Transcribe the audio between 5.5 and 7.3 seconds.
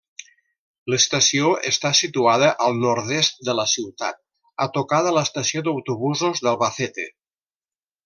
d'autobusos d'Albacete.